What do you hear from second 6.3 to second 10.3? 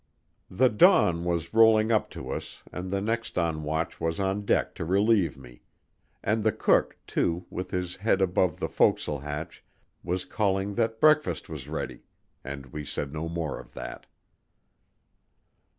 the cook, too, with his head above the fo'c's'le hatch, was